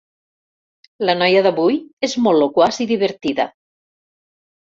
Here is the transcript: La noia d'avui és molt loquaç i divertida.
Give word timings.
La 1.09 1.15
noia 1.17 1.43
d'avui 1.47 1.77
és 2.09 2.17
molt 2.27 2.43
loquaç 2.43 2.79
i 2.85 2.87
divertida. 2.93 3.45